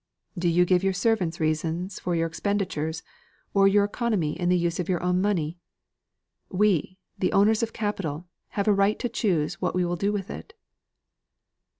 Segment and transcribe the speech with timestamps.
[0.35, 2.91] "Do you give your servants reasons for your expenditure,
[3.53, 5.59] or your economy in the use of your own money?
[6.49, 8.25] We, the owners of capital,
[8.57, 10.55] have a right to choose what we will do with it."